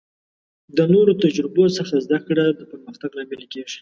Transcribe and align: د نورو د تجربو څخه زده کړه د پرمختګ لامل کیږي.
د 0.77 0.79
نورو 0.93 1.11
د 1.17 1.19
تجربو 1.23 1.63
څخه 1.77 1.95
زده 2.05 2.19
کړه 2.27 2.43
د 2.51 2.61
پرمختګ 2.71 3.09
لامل 3.17 3.43
کیږي. 3.51 3.69